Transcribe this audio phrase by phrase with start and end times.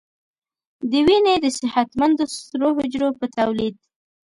[0.89, 3.75] د وینې د صحتمندو سرو حجرو په تولید